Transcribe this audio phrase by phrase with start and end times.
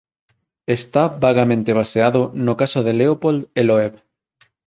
[0.65, 3.93] Está vagamente baseado no caso de Leopold e Loeb.